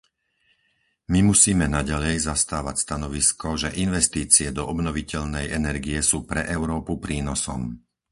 My 1.13 1.21
musíme 1.29 1.65
naďalej 1.77 2.17
zastávať 2.29 2.75
stanovisko, 2.89 3.49
že 3.61 3.77
investície 3.85 4.49
do 4.57 4.63
obnoviteľnej 4.73 5.45
energie 5.59 5.99
sú 6.09 6.17
pre 6.29 6.41
Európu 6.57 6.93
prínosom. 7.05 7.61